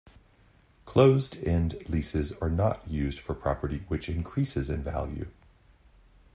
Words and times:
Closed-end 0.85 1.87
leases 1.87 2.31
are 2.41 2.49
not 2.49 2.87
used 2.89 3.19
for 3.19 3.35
property 3.35 3.83
which 3.87 4.09
increases 4.09 4.67
in 4.71 4.81
value. 4.81 5.27